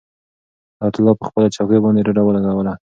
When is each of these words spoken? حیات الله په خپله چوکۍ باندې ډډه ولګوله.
حیات 0.79 0.95
الله 0.97 1.13
په 1.19 1.25
خپله 1.29 1.47
چوکۍ 1.55 1.79
باندې 1.83 2.05
ډډه 2.07 2.23
ولګوله. 2.25 2.73